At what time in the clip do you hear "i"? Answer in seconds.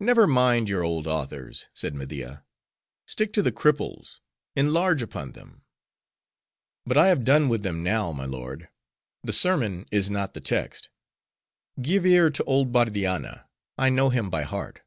6.98-7.06, 13.78-13.88